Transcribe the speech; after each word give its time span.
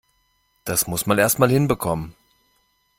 Das 0.63 0.87
muss 0.87 1.05
man 1.05 1.19
erst 1.19 1.37
mal 1.37 1.51
hinbekommen! 1.51 2.15